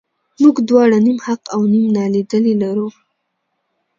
موږ 0.41 0.55
دواړه 0.69 0.97
نیم 1.05 1.17
حق 1.25 1.41
او 1.53 1.61
نیم 1.71 1.85
نالیدلي 1.95 2.53
لرو. 2.61 2.87